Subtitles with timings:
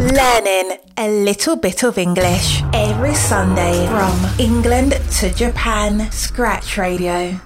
[0.00, 6.10] Learning a little bit of English every Sunday from England to Japan.
[6.10, 7.38] Scratch Radio.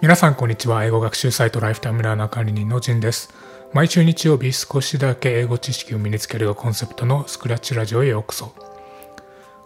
[0.00, 3.34] 皆さんこんにちは英語学習サイトライフタイムラーナー管理人のジンです
[3.72, 8.54] 毎週日曜日少しだけ英語知識を身につけるがコンセプトのスクラッチラジオへようこそ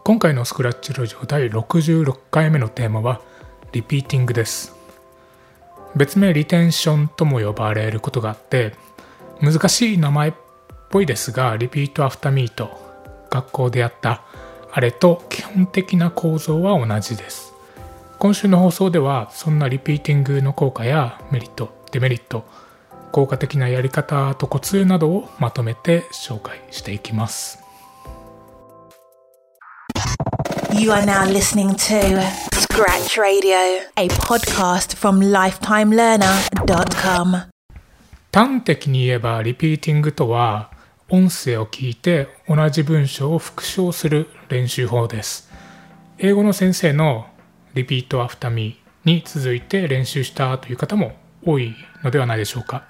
[0.02, 3.20] 今回のスクラッチラジオ第66回目のテーマは
[3.72, 4.74] リピーティングです
[5.94, 8.72] 別名リテンションとも呼ばれることがあって
[9.40, 10.32] 難しい名前っ
[10.90, 12.70] ぽいですが repeat after me と
[13.30, 14.22] 学校でやった
[14.72, 17.52] あれと基本的な構造は同じです
[18.18, 22.44] 今週の放送ではそんなリピーティングの効果やメリットデメリット
[23.12, 27.58] 効果的なやり方とコツなどをまとめて紹介していきます
[30.72, 32.20] You are now listening to
[32.52, 37.55] Scratch Radio, a podcast from lifetimelearner.com.
[38.36, 40.70] 端的に言えばリピーティングとは
[41.08, 45.50] 音声を聞いて同じ文章を復唱する練習法です。
[46.18, 47.28] 英語の先生の
[47.72, 51.74] repeat after me に続いて練習したという方も多い
[52.04, 52.86] のではないでしょうか。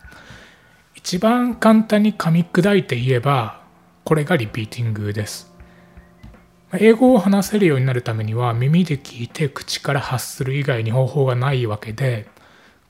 [0.96, 3.62] 一番簡単に噛み砕いて言えば
[4.02, 5.54] これがリピーティングです。
[6.76, 12.26] 英語を話せるようになるためには耳で聞いて口から発する以外に方法がないわけで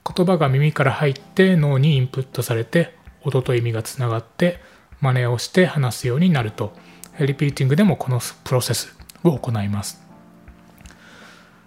[0.06, 4.60] 言葉が耳から入って脳にインプットされて音と意味がつながって
[5.00, 6.72] 真似をして話すようになると
[7.18, 10.06] リピーティングでもこのプロセスを行います。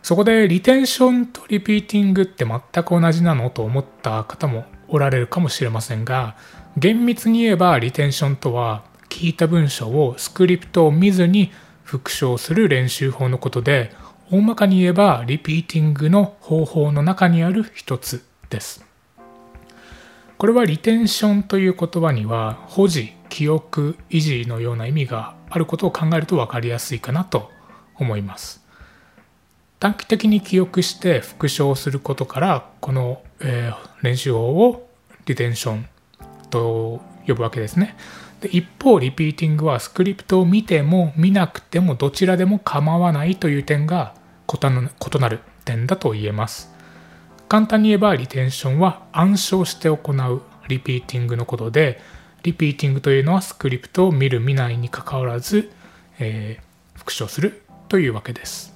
[0.01, 6.35] そこでリテンションとリピーティングって全く同じなのと思った方もおられるかもしれませんが
[6.77, 11.51] 厳密に言えばリテンションとは聞いた文章をスクリプトを見ずに
[11.83, 13.91] 復唱する練習法のことで
[14.31, 18.28] 大まかに言えばリピーティングの方法の中にある一つ。
[18.49, 18.85] です。
[20.37, 27.51] これはリテンションという言葉には保持記憶維持のような意味があることを考えると分かりやすいかなと
[27.95, 28.63] 思います。
[29.79, 34.89] 短期的に記憶して復唱することからこの、えー、練習法を
[35.25, 35.85] リテンション
[36.49, 37.95] と呼ぶわけですね。
[38.41, 44.13] で一方リピーティングはスクリプトを見ても見なくてもどちらでも構わないという点が
[44.47, 46.78] 異なる点だと言えます。
[47.49, 51.99] 簡単に言えばリテンションは暗唱して行うリピーティングのことで
[52.43, 55.69] リピーティングというのはスクリプトを見る見ないにかかわらず、
[56.19, 58.73] えー、復唱するというわけです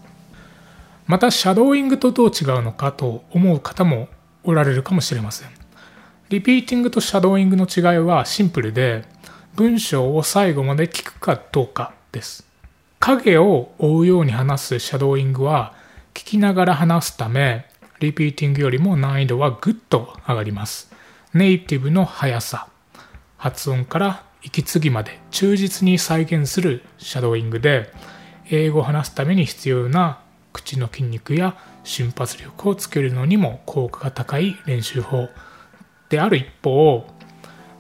[1.08, 4.10] またシャドーイングとどう違うのかと思う方も
[4.44, 5.50] おられるかもしれません
[6.30, 9.06] リピーティングとシャドーイングの違いはシンプルで
[9.56, 12.44] 文章を最後まで聞くかどうかです。
[13.00, 15.74] 影を追うように話すシャドーイングは
[16.16, 17.68] 聞きながら話すため、
[18.04, 20.92] リピーティングよりも難易度はぐっと上がります。
[21.34, 22.68] ネイティブの速さ、
[23.38, 27.94] 発音から息継ぎまで忠実に再現するシャドーイングで、
[28.50, 30.20] 英語を話すために必要な
[30.52, 31.56] 口の筋肉や
[31.86, 35.30] 瞬発力をつけるのにも効果が高い練習法
[36.10, 37.08] である一方、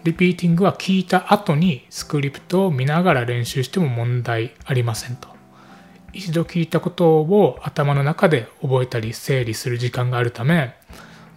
[0.05, 5.32] リピーティングは聞いた後にスクリプトを見ながら練習しても問題ありませんと。
[6.13, 10.75] 一度聞いたことを頭の中で覚えたり整理する時間があるため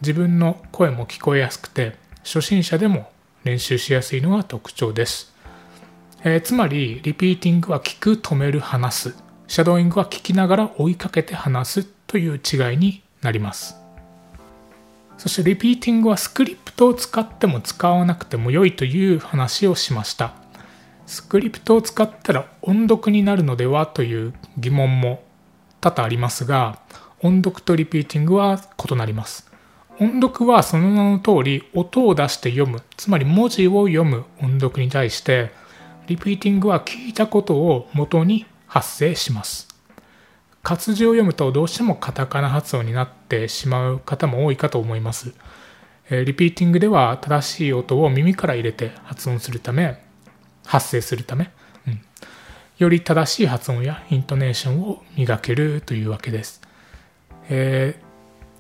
[0.03, 3.11] 自分の声も聞こえやすくて初心者でも
[3.45, 5.35] 練習しやすいのが特徴です、
[6.25, 9.27] えー、つまりリピーティングは聞く止める話す。
[9.49, 13.77] シャドーイングは聞きながら追いかけて話すという違いになります。
[15.19, 20.35] そしてリピーティングはスクリプトを使っても使わなくても良いという話をしました。
[21.07, 25.23] スクリプトを使ったら音読になるのではという疑問も
[25.81, 26.81] 多々ありますが、
[27.23, 29.51] 音読とリピーティングは異なります。
[29.99, 35.53] 音読はその名の通り音を出して読む、つまり文字を読む音読に対して、
[36.07, 39.69] リピーティングは聞いたことを元に発生します。
[40.63, 45.33] 活字を読むとどうしてもカタカナ発音になってしまう方も多いかと思います。
[46.11, 50.05] リピーティングでは正しい音を耳から入れて発音するため、
[50.67, 51.51] 発声するため、
[51.87, 52.01] うん、
[52.79, 56.61] より正しい発音やイントネーションを磨けるというわけです。
[57.49, 58.01] え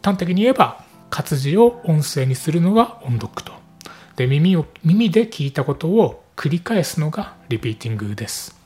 [0.02, 3.52] ー、端的に言えば活字を音声にするのが音読と。
[4.16, 8.56] で耳を耳で聞いたことを繰り返すのがリピーティングです。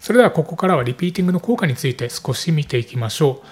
[0.00, 3.46] それではここからはリピーティングの効果について少し見ていきましょう。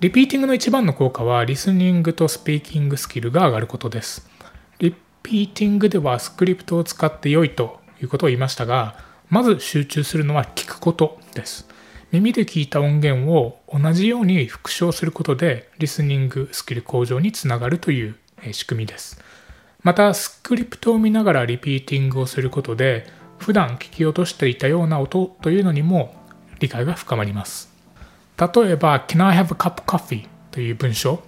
[0.00, 4.28] リピーティングの一番の効果はリスニングとスピーキングスキルが上がることです。
[4.80, 8.96] リピーティングではスクリプトを使って良いということを言いましたが、
[9.30, 11.68] まず集中するのは聞くことです。
[12.12, 18.16] 耳で聞いた音源を同じように復唱することでリスニングスキル向上につながるという
[18.52, 19.20] 仕組みです。
[19.84, 23.06] またスクリプトを見ながらリピーティングをすることで
[23.38, 26.14] 普段聞き落としていたような音というのにも
[26.58, 27.70] 理解が深まります
[28.38, 30.26] 例えば Can I have a cup of coffee?
[30.50, 31.22] という文章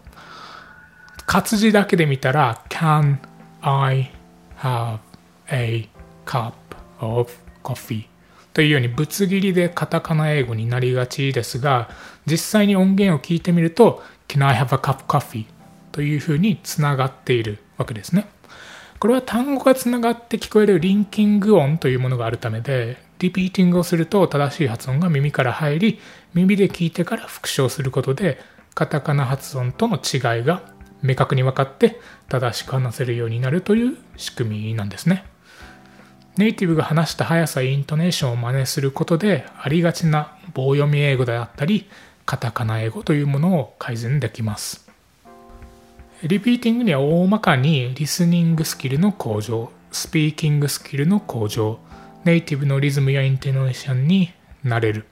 [1.26, 3.18] 活字だけで見たら Can
[3.60, 4.10] I
[4.58, 5.00] have
[5.50, 5.88] a
[6.26, 6.52] cup
[7.00, 7.30] of
[7.62, 8.04] coffee?
[8.52, 11.88] というようにぶつ切りでカタカナ英語になりがちですが
[12.26, 15.46] 実際に音源を聞いてみると Can I have a cup coffee?
[15.92, 18.28] というふうにつながっているわけですね
[18.98, 25.98] これは単語がつながって聞こえるリンキング音というものがあるためでリピーティングをすると正しい発音が耳から入り
[26.34, 28.38] 耳で聞いてから復唱することで
[28.74, 30.62] カタカナ発音との違いが
[31.02, 35.24] 明確に分かって正しく話せるようになるという仕組みなんですね。
[36.36, 41.88] ネイティブが話した速さイントネーションを真似することでありがちな棒読み英語であったり
[42.26, 44.86] カタカナ英語というものを改善できます。
[46.22, 51.78] リピーティングには大まかにリスニングスキルの向上スピーキングスキルの向上
[52.24, 54.32] ネイティブのリズムやイントネーションに
[54.64, 55.06] なれる。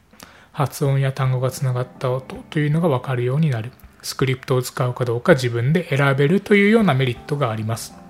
[0.53, 3.73] 発音や単語がつながった音というのが分かるようになる。
[4.03, 8.04] スクリプトを使うかどうか自分で選べるというようなメリットがあります。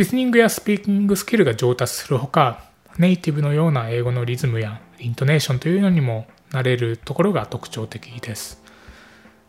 [0.00, 2.64] リスニングやスピーキングスキルが上達するほか、
[2.96, 8.62] ネイティブのような英語のリズムやイントネーションというのにもなれるところが特徴的です。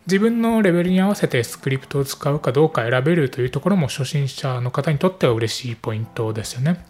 [0.07, 6.83] 自分のレベルに合わせてスクリプトを使うかどうか選べるというところも初心者の方にとっては嬉しいポイントですよね。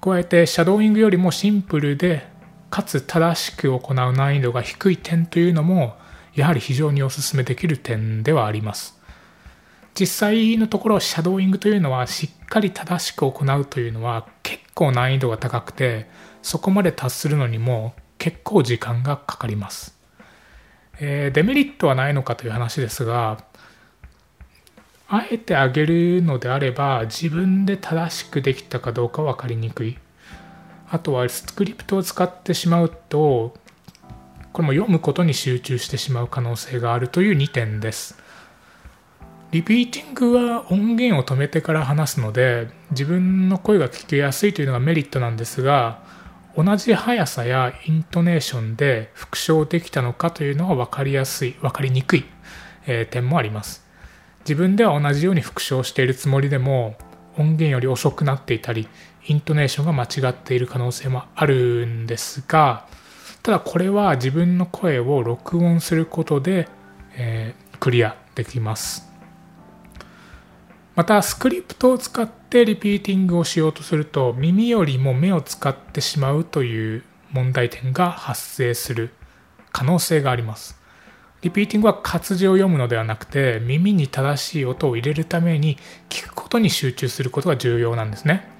[0.00, 2.26] 加えて、シャドーイングよりもシンプルで、
[2.70, 5.98] かつ正しく行う難易度が低い点というのも、
[6.34, 8.99] やはり非常にお勧めできる点ではあります。
[10.00, 16.08] 実際のところシャドーイングというのはしっかり正しく行うというのは結構難易度が高くて
[16.40, 19.94] そこまで達するのにも結構時間がかかります、
[21.00, 23.44] えー、デメリットはないのかという話ですが
[25.06, 29.98] あえてあげるのであれば自分で正しくできたかどうか分かりにくい。
[30.88, 33.54] あとはスクリプトを使ってしまうと
[34.52, 38.29] これも読むことに集中してしまう可能性があるという2点です。
[39.50, 46.04] リピーティングは音源を止めてから話すので自分の声が聞きやすいというのがメリットなんですが
[46.56, 52.24] 同じ速さやイントネーションで復唱できたのかというのは分かりやすい分かりにくい、
[52.86, 53.84] えー、点もあります。
[54.40, 56.96] 自分では同じように復唱しているつもりでも
[57.36, 58.88] 音源より遅くなっていたり
[59.26, 62.86] イントネーションが間違っている可能性もあるんですが
[63.42, 66.68] ただこれは自分の声を録音することで、
[67.16, 69.09] えー、クリアできます。
[70.96, 79.10] またスクリプトを使ってリピーティングをしようとすると耳よりも目を使ってしまうという問題点が発生する
[79.72, 80.80] 可能性があります。
[81.42, 85.78] リピーティングは活字を読むのではなくて耳に正しい音を入れるために
[86.10, 88.50] 聞くことに集中することが重要なんですね。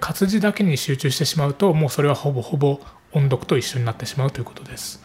[0.00, 2.80] 活字だけに集中してしまうともうそれはほぼほぼ
[3.12, 5.02] 音読と一緒になってしまうということです。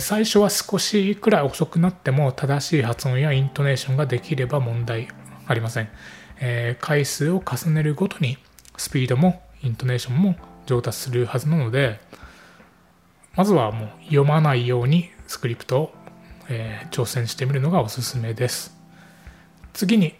[0.00, 5.08] 最初は少しくらい遅くなっても正しい発音やイントネーションができれば問題
[5.46, 5.88] ありません、
[6.40, 8.38] えー、回数を重ねるごとに
[8.76, 12.00] スピードもイントネーションも上達するはずなので
[13.36, 15.94] まずはもう読まないようにスクリプトを、
[16.48, 18.74] えー、挑戦してみるのがおすすめです。
[19.74, 20.14] 次に、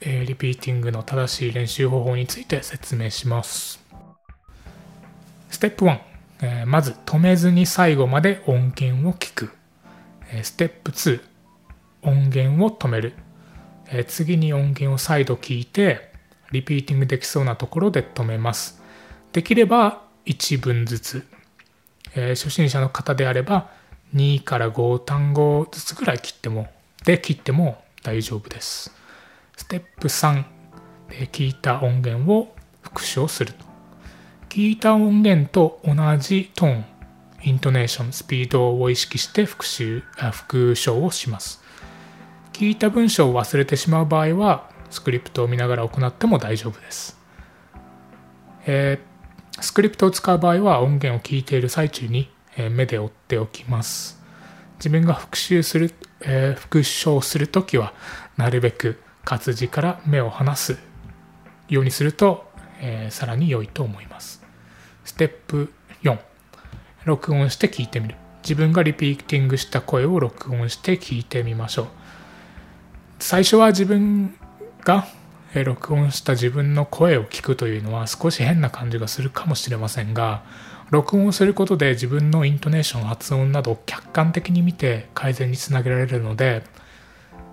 [0.00, 3.84] えー、リピーティングの正しい練習方法について説明します。
[5.50, 5.98] ステップ1、
[6.42, 9.50] えー、まず止めずに最後まで音源を聞く、
[10.30, 11.20] えステップ2
[12.02, 13.14] 音源を止める。
[13.90, 16.10] え次に音源を再度聞いて
[16.52, 18.82] リピーティングできそうなところで止めます。
[19.32, 21.26] できれば1文ずつ、
[22.14, 23.70] え初心者の方であれば
[24.14, 26.68] 2から5単語ずつぐらい切っても
[27.04, 28.92] で切っても大丈夫です。
[29.56, 30.44] ステップ3
[31.08, 33.64] で聞いた音源を復唱すると。
[34.48, 36.84] 聞いた音源と同じトーン
[37.42, 40.02] イントネーションスピードを意識して復習
[40.32, 41.62] 復唱をします。
[42.56, 47.18] 聞いた文章を忘れてしまう場合はスクリプトを見ながら行っても大丈夫です、
[48.64, 54.18] えー、スクリプトを使う場合は音源を聞いている最中に、え目で追っておきます。
[54.78, 57.92] 自分が復習する、えー、復唱するときは
[58.38, 60.78] なるべく活字から目を離す
[61.68, 64.42] ようにすると、えー、さらに良いと思います。
[65.04, 65.72] ステップ
[66.02, 66.18] 4
[67.04, 68.14] 録音して聞いてみる。
[68.42, 72.05] 自分がリピーティングした声を録音して聞いてみましょう。
[73.18, 74.34] 最初は自分
[74.84, 75.06] が
[75.54, 80.42] 録音した自分の声を聞くというのは少し変な感じがするかもしれませんが
[80.90, 86.62] 録音をすることで自分のイントネーション発音などを客観的に見て改善につなげられるので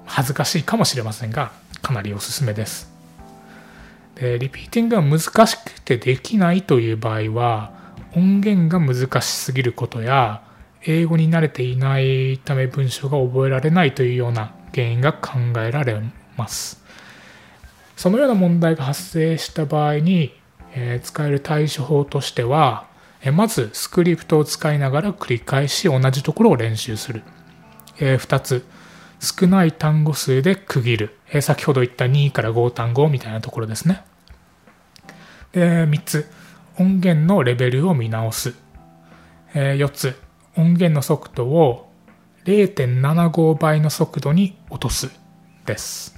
[0.05, 1.51] 恥ずかしいかもしれませんが
[1.81, 2.91] かなりおすすめです。
[4.15, 7.71] で、リピーティングが難しくてできないという場合は、
[8.15, 10.43] 音源が難しすぎることや、
[10.85, 16.01] 英語に慣れていないため文章が覚えられないというような原因が考えられ
[16.37, 16.83] ます。
[17.95, 20.33] そのような問題が発生した場合に、
[20.75, 22.87] え、使える対処法としては、
[23.21, 27.21] え、まずスクリプトを使いながら繰り返し同じところを練習する。
[27.99, 28.65] え、2つ、
[29.19, 31.17] 少ない単語数で区切る。
[31.31, 34.03] え、先ほど言った2から5単語みたいなところですね。
[35.53, 36.29] で、3つ、
[36.79, 38.55] 音源のレベルを見直す。
[39.53, 40.19] え、4つ、
[40.57, 41.92] 音源の速度を
[42.45, 45.11] 0.75倍の速度に落とす。
[45.65, 46.15] です。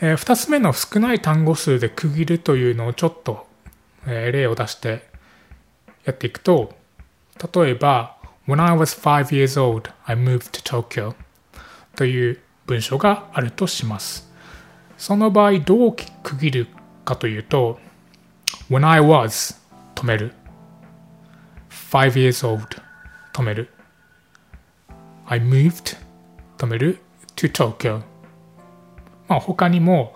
[0.00, 3.46] えー、2つ目の少ない単語数で区切るというのをちょっと、
[4.06, 5.08] えー、例を出して
[6.04, 6.76] やっていくと、
[7.52, 8.16] 例えば、
[8.46, 11.14] When I was five years old, I moved to Tokyo
[11.96, 14.32] という文章があるとします。
[14.96, 16.66] その場合どう区切る
[17.04, 17.78] かというと、
[18.70, 19.56] When I was
[19.94, 20.32] 止める。
[21.68, 22.64] five years old
[23.32, 23.70] 止める。
[25.30, 25.98] I moved
[26.56, 26.98] 止める
[27.36, 28.02] ？to Tokyo
[29.28, 30.14] まあ他にも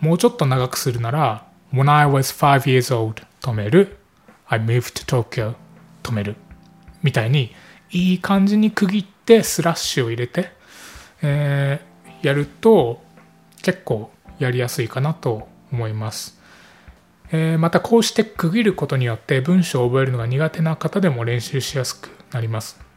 [0.00, 3.98] もうちょっと長くするなら When I was five years old 止める
[4.46, 5.54] ？I moved to Tokyo
[6.02, 6.36] 止める
[7.02, 7.52] みたいに
[7.90, 10.50] いい感じに区切ってスラッシュを入れて、
[11.20, 13.02] えー、やると
[13.60, 16.40] 結構やりやすいかなと思います。
[17.30, 22.91] えー、またこうして区切ることによって文章を覚えるのが苦手な方でも練習しやすくなります。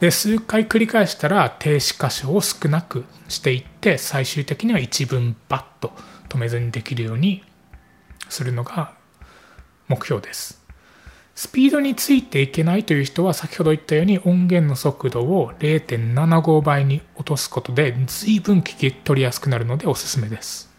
[0.00, 5.92] で数回繰り返したら停止箇所を少なくしていって最終的には一文バッと
[6.28, 7.42] 止めずにできるように
[8.28, 8.92] するのが
[9.88, 10.62] 目標です。
[11.34, 20.70] スピードについていけないという人は先ほど言ったように音源の速度を0.75倍に落とすことで随分聞き取りやすくなるのでおすすめです。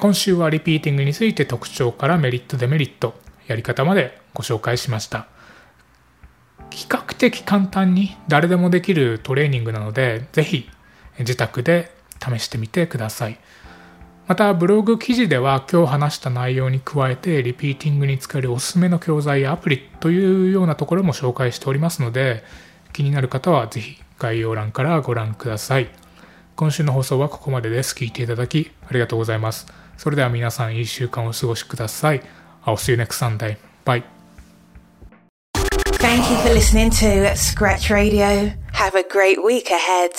[0.00, 3.14] 今週はリピーティングについて特徴からメリットデメリット
[3.46, 5.26] やり方までご紹介しました。
[6.72, 10.68] 比較的簡単に誰でもできるトレーニングなので、ぜひ
[11.18, 13.38] 自宅で試してみてください。
[14.28, 22.44] またブログ記事では今日話した内容に加えてリピーティングに使えるおすすめの教材やアプリというようなところも紹介しておりますので
[22.92, 25.88] 気になる方はぜひ概要欄からご覧ください。
[26.54, 27.94] 今週の放送はここまでです。
[27.94, 29.66] 聞いていただきありがとうございます。
[29.96, 32.22] それでは皆さんいい週間をお過ごしください。
[32.64, 33.56] I'll see you next Sunday.
[33.84, 34.21] Bye.
[36.14, 38.52] Thank you for listening to Scratch Radio.
[38.74, 40.10] Have a great week ahead.